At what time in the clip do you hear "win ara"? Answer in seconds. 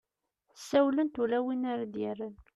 1.45-1.83